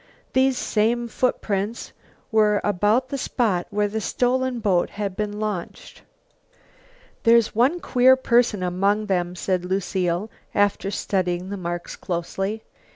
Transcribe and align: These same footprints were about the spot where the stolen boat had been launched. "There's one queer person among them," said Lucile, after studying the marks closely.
These 0.33 0.57
same 0.57 1.07
footprints 1.07 1.93
were 2.31 2.59
about 2.63 3.09
the 3.09 3.19
spot 3.19 3.67
where 3.69 3.87
the 3.87 4.01
stolen 4.01 4.59
boat 4.59 4.89
had 4.89 5.15
been 5.15 5.39
launched. 5.39 6.01
"There's 7.21 7.53
one 7.53 7.79
queer 7.79 8.15
person 8.15 8.63
among 8.63 9.05
them," 9.05 9.35
said 9.35 9.63
Lucile, 9.63 10.31
after 10.55 10.89
studying 10.89 11.51
the 11.51 11.55
marks 11.57 11.95
closely. 11.95 12.63